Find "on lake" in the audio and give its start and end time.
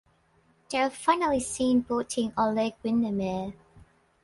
2.35-2.73